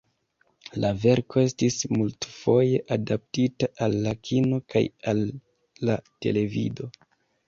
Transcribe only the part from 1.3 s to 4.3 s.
estis multfoje adaptita al la